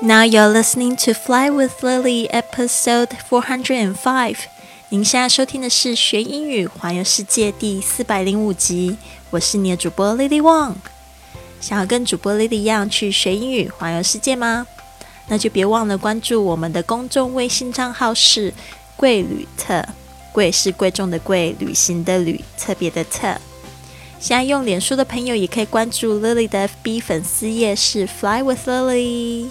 [0.00, 4.36] Now you're listening to Fly with Lily, episode four hundred and five。
[4.90, 8.96] 您现在收听的是学英语环游世界第四百零五集。
[9.30, 10.74] 我是你的主播 Lily Wong。
[11.60, 14.68] 想要跟主播 Lily 一样去学英语环游世界吗？
[15.26, 18.54] 那就别忘了关注我们的公众微信账号是
[18.94, 19.84] “贵旅特”，
[20.30, 23.36] 贵是贵重的贵，旅行的旅，特别的特。
[24.20, 29.50] 现在用脸书的朋友也可以关注 Lily 的 FB 粉丝页是 Fly with Lily。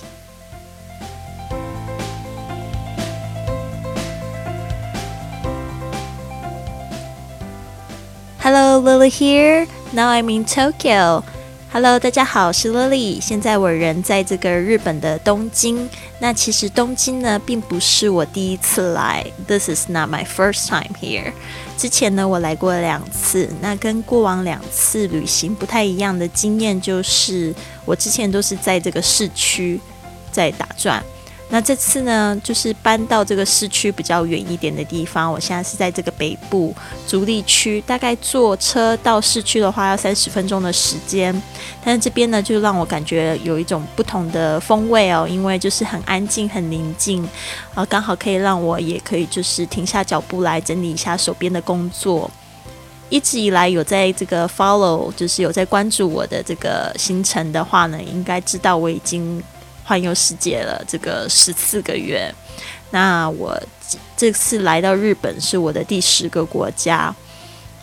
[8.80, 9.68] Lily here.
[9.92, 11.24] Now I'm in Tokyo.
[11.72, 13.20] Hello，大家好，我是 Lily。
[13.20, 15.90] 现在我人在这个日本的东京。
[16.20, 19.26] 那其实东京呢，并不是我第一次来。
[19.48, 21.34] This is not my first time here。
[21.78, 23.50] 之前呢，我来过两次。
[23.62, 27.54] 那跟过往两次旅行不太一样的经验，就是
[27.86, 29.80] 我之前都是在这个市区
[30.32, 31.04] 在打转。
[31.50, 35.32] 那这次呢，就是搬到这个市区比较远一点的地方。
[35.32, 36.76] 我现在是在这个北部
[37.08, 41.42] 足立区，大概坐车到市区的话要三十分钟的时间。
[41.82, 47.26] 但是这边呢，就让我感觉有一种不同的风味哦，因为就是很安静、很宁静，
[47.74, 52.30] 啊，刚好可以让我也可以就是停下脚步来整理一下手边的工作。
[53.08, 59.42] 一直以来有在这个 follow，就是有在关注我的这个行程的话呢，应该知道我已经。
[59.88, 62.30] 环游世界了，这个十四个月。
[62.92, 63.58] 那我
[64.18, 67.16] 这次来到日本是我的第十个国家。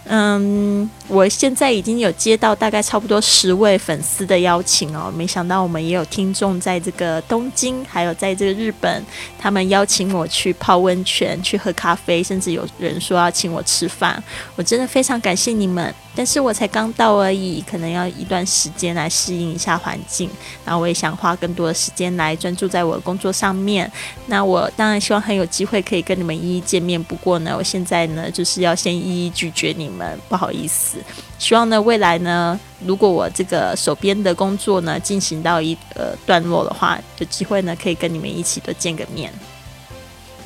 [0.06, 9.04] 嗯，我现在已经有接到大概差不多十位粉丝的邀请哦，没想到我们也有听众在这个东京，还有在这个日本，
[9.38, 14.22] 他们邀请我去泡温泉、去喝咖啡，甚至有人说要请我吃饭，
[14.56, 15.94] 我真的非常感谢你们。
[16.16, 20.30] 但是我才刚到而已，可能要一段时间来适应一下环境，
[20.64, 23.90] 然后我也想花更多的时间来专注在我的工作上面。
[24.26, 30.98] 那我当然希望很有机会可以跟你们一一见面，不过呢，我现在呢就是要先一一拒绝你们，们不好意思。
[31.38, 39.32] 希望呢未来呢，如果我这个手边的工作呢进行到一呃段落的话，有机会呢可以跟你们一起多见个面。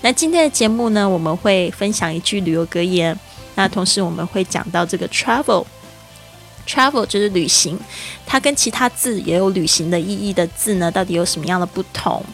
[0.00, 3.18] 那今天的节目呢，我们会分享一句旅游格言。
[3.56, 7.76] 那同时我们会讲到这个 travel，travel 就是旅行，
[8.24, 12.24] 它跟其他字也有旅行的意义的字呢，到底有什么样的不同？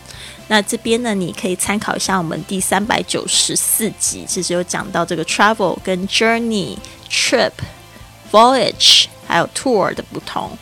[0.49, 6.77] 那这边呢，你可以参考一下我们第三百九十四集，其实有讲到这个 travel 跟 journey、
[7.09, 7.53] trip、
[8.31, 10.57] voyage 还有 tour 的不同。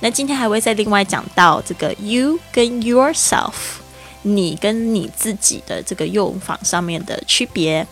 [0.00, 3.52] 那今天还会再另外讲到这个 you 跟 yourself，
[4.22, 7.86] 你跟你自己的这个用法上面的区别。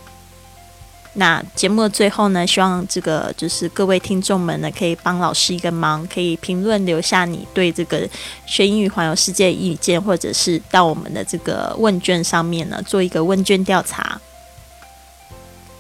[1.17, 8.09] 那节目的最后呢，希望这个就是各位听众们呢，可以帮老师一个忙，可以评论留下你对这个
[8.47, 14.21] 学英语环游世界意见，或者是到我们的这个问卷上面呢做一个问卷调查。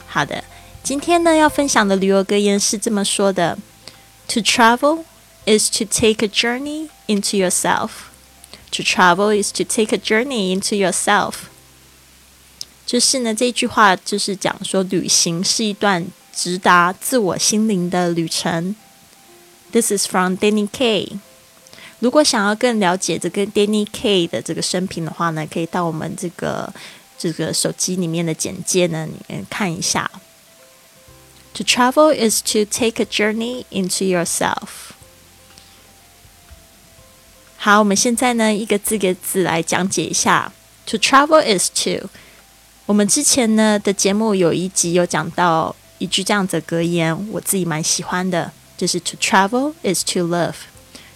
[0.06, 0.44] 好的，
[0.84, 3.58] 今天呢要分享的旅游格言是这么说的
[4.28, 5.02] ：To travel
[5.44, 7.90] is to take a journey into yourself.
[8.70, 11.48] To travel is to take a journey into yourself.
[12.86, 18.76] 就是呢，这句话就是讲说，旅行是一段直达自我心灵的旅程。
[19.72, 21.18] This is from Danny K。
[22.00, 26.72] 如果想要更了解这个 Danny K 的这个生平的话呢，可以到我们这个
[27.18, 30.10] 这个手机里面的简介呢，你看一下。
[31.54, 34.92] To travel is to take a journey into yourself。
[37.56, 40.52] 好，我们现在呢，一个字一个字来讲解一下。
[40.86, 42.10] To travel is to
[42.86, 50.54] 我们之前呢的节目有一集有讲到一句这样子的格言，我自己蛮喜欢的，就是 “To travel is to love."。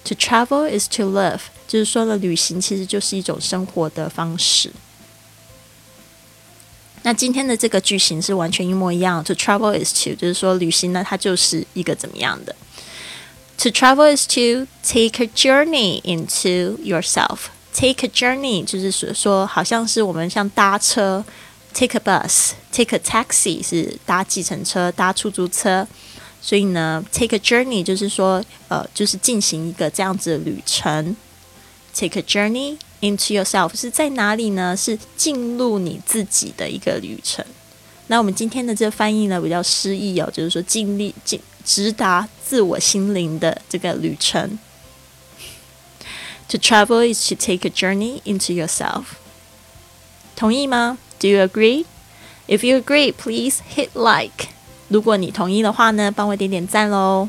[0.04, 4.72] To travel is to love." 就是说呢，旅行其实就是一种生活的方式。
[7.02, 9.22] 那今天的这个句型是完全一模一样。
[9.24, 12.56] To travel is to，就是说旅行呢，它就是一个怎么样的
[13.58, 17.50] ？To travel is to take a journey into yourself。
[17.74, 21.22] Take a journey 就是说，好像是我们像搭车。
[21.74, 25.86] Take a bus, take a taxi 是搭计程车、搭出租车，
[26.42, 31.14] 所以呢，take a journey 就是说，呃，就是进行一个这样子的旅程。
[31.94, 34.76] Take a journey into yourself 是在哪里呢？
[34.76, 37.44] 是进入你自己的一个旅程。
[38.08, 44.58] 那我们今天的这个翻译呢，比较诗意哦，就是说，尽力尽直达自我心灵的这个旅程。
[46.48, 49.04] To travel is to take a journey into yourself。
[50.34, 51.84] 同意吗 do you agree
[52.46, 54.48] if you agree please hit like
[54.88, 57.28] 如果你同意的话呢帮我点点赞哦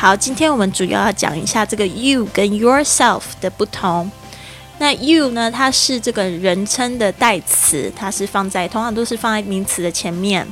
[0.00, 4.08] 好今天我们主要要讲一下这个 you 跟 yourself 的不同
[4.78, 10.46] 那 you 呢，它是这个人称的代词，它是放在通常都是放在名词的前面。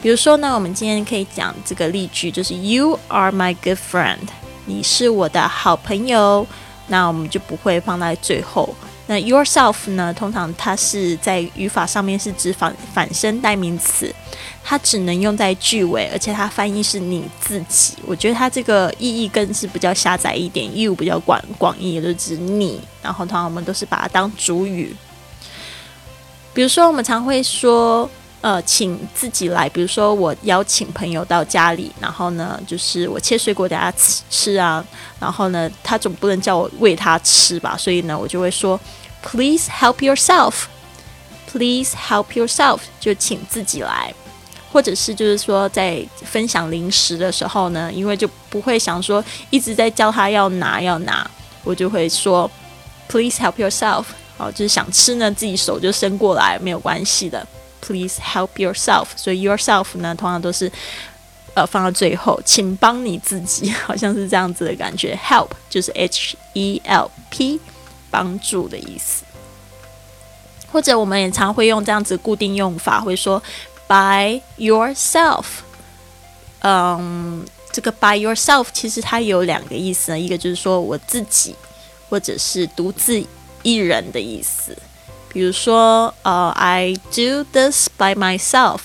[0.00, 4.28] 比如说呢，我们今天可以讲这个例句，就是 You are my good friend，
[4.66, 6.46] 你是我的好朋友。
[6.88, 8.72] 那我们就不会放在最后。
[9.08, 10.14] 那 yourself 呢？
[10.14, 14.14] 通常它是在语法上面是指反反身代名词，
[14.68, 17.94] 它只能用在句尾，而且它翻译是你自己。
[18.04, 22.80] 我觉得它这个意义更是比较狭窄一点，you 比较广广义，也就指你。
[23.00, 24.92] 然后通常我们都是把它当主语。
[26.52, 28.10] 比如说，我们常会说，
[28.40, 29.68] 呃，请自己来。
[29.68, 34.84] 比如说，我邀请朋友到家里，然后呢，就是我切水果给他吃吃啊。
[35.20, 37.76] 然后呢，他总不能叫我喂他吃吧？
[37.76, 38.80] 所以呢，我就会说
[39.22, 40.64] ，Please help yourself.
[41.52, 42.80] Please help yourself.
[42.98, 44.12] 就请自己来。
[44.72, 51.28] 或者是就是说，在分享零食的时候呢，因为就不会想说一直在叫他要拿要拿，
[51.64, 52.50] 我就会说
[53.08, 54.04] ，Please help yourself.
[54.36, 57.46] 好，就是想吃呢，自己手就伸过来，没有关系的。
[57.80, 59.06] Please help yourself.
[59.16, 60.70] 所以 yourself 呢，通常都是。
[61.54, 65.18] 呃，放到最后，请帮你自己， 好像是这样子的感觉。
[65.26, 67.58] Help 就是 H E L P，
[68.10, 69.24] 帮助的意思。
[70.70, 73.42] 或者我们也常会用这样子固定用法，会说
[73.88, 75.44] by yourself。
[76.60, 81.54] 嗯，这个 by yourself 其实它有两个意思呢，一个就是说我自己，
[82.08, 83.22] 或者是独自
[83.62, 84.76] 一人的意思。
[85.28, 88.80] 比如说，呃，I do this by myself。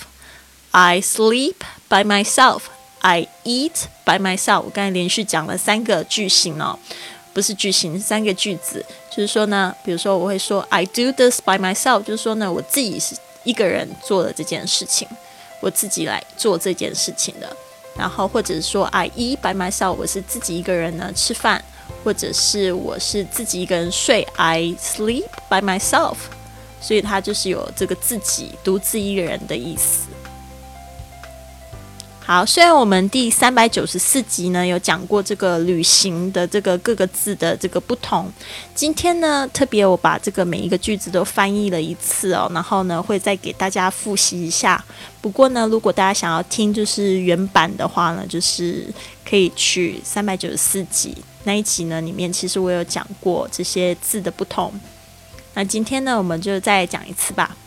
[0.72, 1.56] I sleep.
[1.90, 2.62] By myself,
[3.02, 4.62] I eat by myself。
[4.62, 6.80] 我刚才连续讲了三个句型哦，
[7.34, 8.86] 不是句型，三个句子。
[9.10, 15.08] 就是说呢，比如说我会说 I do this by myself，就是说呢，我自己是一个人做了这件事情，
[15.60, 17.56] 我自己来做这件事情的。
[17.98, 21.64] 然后或者说 I eat by myself，我是自己一个人呢吃饭，
[22.04, 26.16] 或者是我是自己一个人睡，I sleep by myself。
[26.80, 30.08] 所以它就是有这个自己独自一个人的意思。
[32.34, 38.32] 好，虽然我们第三百九十四集呢有讲过这个旅行的这个各个字的这个不同，
[38.74, 44.82] 今天呢特别我把这个每一个句子都翻译了一次哦，然后呢会再给大家复习一下。
[45.20, 48.88] 不过呢，如果大家想要听就是原版的话呢，就是
[49.30, 51.14] 可以去三百九十四集
[51.44, 54.74] 那一集呢里面，其实我有讲过这些字的不同。
[55.54, 57.58] 那今天呢，我们就再讲一次吧。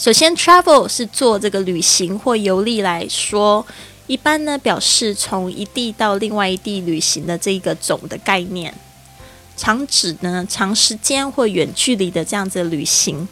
[0.00, 3.66] 首先，travel 是做这个旅行或游历来说，
[4.06, 8.72] 一般呢表示从一地到另外一地旅行的这个总的概念，
[9.58, 13.28] 常指呢长时间或远距离的这样子旅行，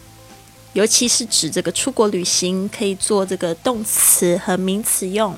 [0.75, 5.35] 尤其是指这个出国旅行，可以做这个动词和名词用。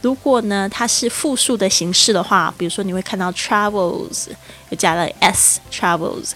[0.00, 4.28] 如果呢它是复数的形式的话，比如说你会看到 travels
[4.70, 6.30] 又加了 s，travels。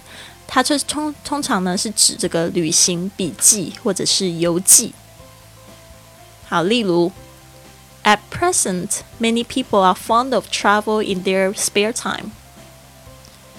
[0.47, 4.93] 它这通通常呢是指这个旅行笔记或者是游记。
[6.47, 7.11] 好，例如，
[8.03, 12.31] At present, many people are fond of travel in their spare time。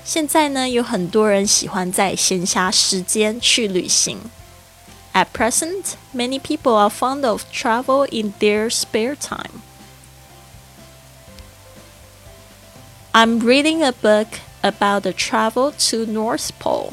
[0.05, 4.19] 现在呢，有很多人喜欢在闲暇时间去旅行。
[5.14, 9.62] At present, many people are fond of travel in their spare time.
[13.12, 14.26] I'm reading a book
[14.68, 16.92] about the travel to North Pole。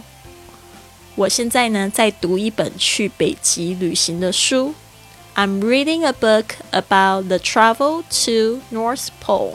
[1.16, 4.74] 我现在呢在读一本去北极旅行的书。
[5.34, 9.54] I'm reading a book about the travel to North Pole。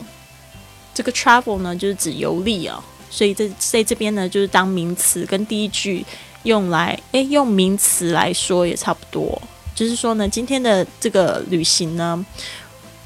[0.94, 6.04] 这个 travel 呢就是指游历啊，所以在在这边呢就是当名词，跟第一句
[6.42, 9.40] 用来诶用名词来说也差不多。
[9.74, 12.24] 就是说呢，今天的这个旅行呢。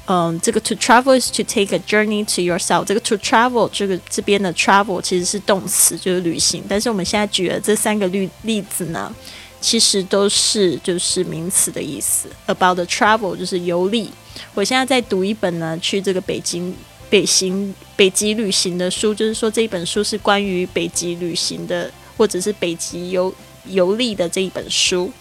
[0.07, 2.85] 嗯，这个 to travel is to take a journey to yourself。
[2.85, 6.63] 这个 to travel 这个这边的 travel 其实是动词，就是旅行。
[6.69, 9.11] 但是我们现在举的这三个例例子呢，
[9.59, 12.29] 其实都是就是名词的意思。
[12.45, 14.11] About the travel 就是游历。
[14.53, 16.75] 我现在在读一本呢，去这个北京
[17.09, 23.33] 北行北极旅行的书，就是说这一本书是关于北极旅行的，或者是北极游
[23.65, 25.11] 游历的这一本书。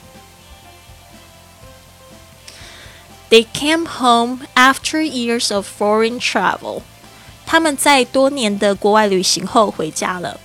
[3.34, 6.82] They came home after years of foreign travel.
[7.44, 10.38] 他们在多年的国外旅行后回家了。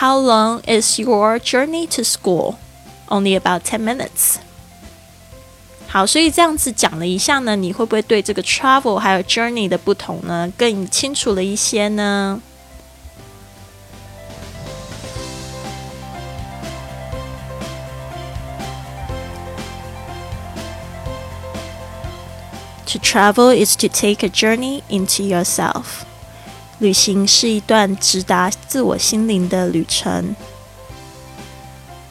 [0.00, 2.56] How long is your journey to school?
[3.08, 4.38] Only about ten minutes。
[5.94, 12.40] 好，所以这样子讲了一下呢，你会不会对这个 travel 还有 journey 的不同呢更清楚了一些呢？
[22.86, 25.84] To travel is to take a journey into yourself。
[26.80, 30.34] 旅行是一段直达自我心灵的旅程。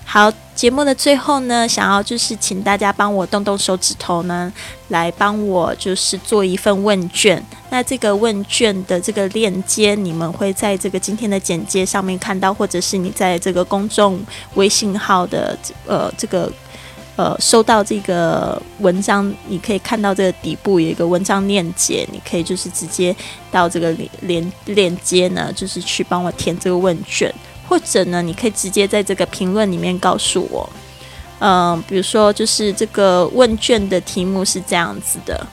[0.05, 4.52] 好， 节目的最后呢，想要就是请大家帮我动动手指头呢，
[4.88, 7.44] 来帮我就是做一份问卷。
[7.70, 16.50] 那这个问卷的这个链接，你们会在这个今天的简介上面看到，或者是你在这个公众微信号的呃这个。
[17.16, 23.14] 呃，收到这个文章，你可以看到这个底部有一个文章链接，你可以就是直接
[23.52, 27.32] 到这个连连链接呢，就是去帮我填这个问卷，
[27.68, 30.68] 或者呢，你可以直接在这个评论里面告诉我，
[31.40, 35.46] 嗯，比如说就是这个问卷的题目是这样子的，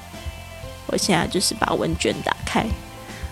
[0.87, 2.65] 我现在就是把问卷打开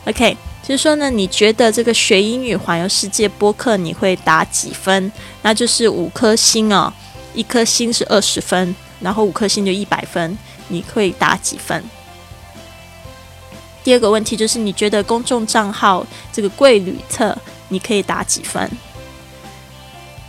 [0.06, 5.12] ，OK，就是说呢，你觉得这个学英语环游世界播客你会打几分？
[5.42, 6.92] 那就是五颗星哦。
[7.36, 10.36] 一颗星是二十分，然后五颗星就一百分，
[10.68, 11.82] 你会打几分？
[13.84, 17.38] 第二个问题就是，你觉得公众账号这个贵旅特
[17.70, 18.70] 你可以打几分？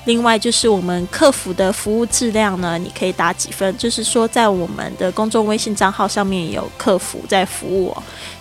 [0.06, 3.76] 另外就是我们客服的服务质量呢，你可以打几分？
[3.76, 7.94] 就是说，在我们的公众微信账号上面有客服在服务，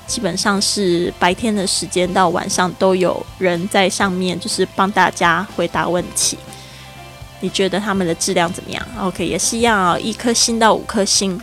[0.07, 6.37] 基本上是白天的时间到晚上都有人在上面，就是帮大家回答问题。
[7.41, 11.39] 你觉得他们的质量怎么样？OK，也是一样啊，一颗星到五颗星。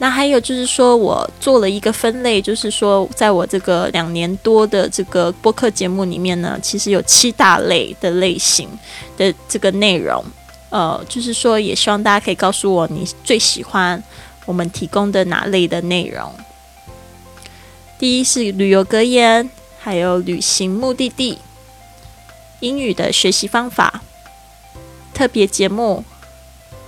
[0.00, 8.68] 那还有就是说，我做了一个分类，就是说，在我这个两年多的这个播客节目里面呢，其实有七大类的类型
[9.16, 10.24] 的这个内容。
[10.70, 14.00] 呃，就是说，也希望大家可以告诉我，你最喜欢
[14.46, 16.32] 我们提供的哪类的内容。
[17.98, 19.50] 第一是旅游格言，
[19.80, 21.38] 还有旅行目的地，
[22.60, 24.02] 英语的学习方法。
[25.12, 26.04] 特别节目、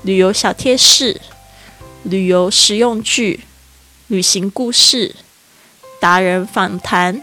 [0.03, 1.21] 旅游小贴士、
[2.05, 3.41] 旅游实用剧、
[4.09, 5.15] 旅行故事、
[6.01, 7.21] 达人访谈，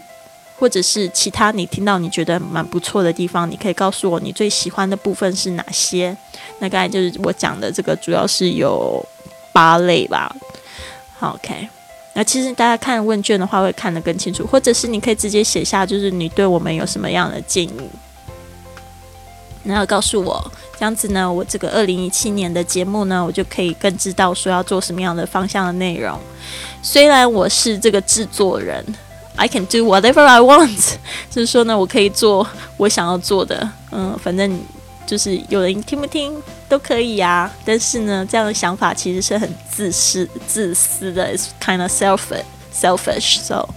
[0.58, 6.16] 或者是其他你听到你觉得蛮不错的地方，你可以告诉我你最喜欢的部分是哪些。
[6.60, 9.04] 那刚才就是我讲的这个，主要是有
[9.52, 10.34] 八类吧。
[11.20, 11.68] OK，
[12.14, 17.90] 那其实大家看问卷的话会看得更清楚，或者是你可以直接写下，就是你对我们有什么样的建议。
[19.68, 26.18] 然后告诉我，这样子呢，我这个二零一七年的节目呢，我就可以更知道说要做什么样的方向的内容。
[26.82, 28.82] 虽然我是这个制作人
[29.36, 30.94] ，I can do whatever I want，
[31.30, 32.46] 就是说呢，我可以做
[32.78, 34.58] 我想要做的，嗯，反正
[35.06, 36.34] 就是有人听不听
[36.66, 37.50] 都可以呀。
[37.66, 43.38] 但是呢，这样的想法其实是很自私、自私的，it's kind of selfish, selfish.
[43.40, 43.68] So.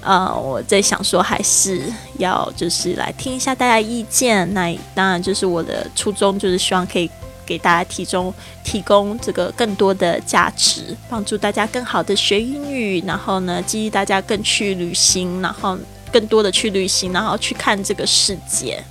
[0.00, 1.82] 呃，我在想说，还是
[2.18, 4.52] 要就是来听一下大家意见。
[4.54, 7.10] 那当然就是我的初衷，就是希望可以
[7.44, 15.76] 给大家提供提供这个更多的价值，帮助大家更好的学英语，然后呢，激励大家更去旅行，然后
[16.12, 18.82] 更多的去旅行，然后去看这个世界。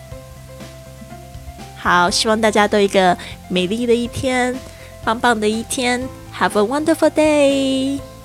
[1.77, 4.53] 好，希望大家都一个美丽的一天，
[5.05, 6.01] 棒棒的一天
[6.37, 8.16] ，Have a wonderful day。